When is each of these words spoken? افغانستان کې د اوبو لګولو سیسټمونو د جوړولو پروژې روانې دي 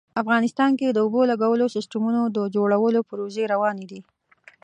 افغانستان 0.21 0.71
کې 0.79 0.87
د 0.89 0.97
اوبو 1.05 1.21
لګولو 1.31 1.65
سیسټمونو 1.75 2.21
د 2.35 2.37
جوړولو 2.55 2.99
پروژې 3.09 3.43
روانې 3.53 3.85
دي 3.91 3.99